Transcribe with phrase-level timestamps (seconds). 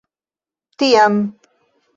[0.79, 1.15] tiam